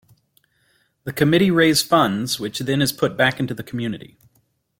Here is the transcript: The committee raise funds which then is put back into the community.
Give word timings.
The 1.03 1.13
committee 1.13 1.51
raise 1.51 1.83
funds 1.83 2.39
which 2.39 2.57
then 2.57 2.81
is 2.81 2.91
put 2.91 3.15
back 3.15 3.39
into 3.39 3.53
the 3.53 3.61
community. 3.61 4.17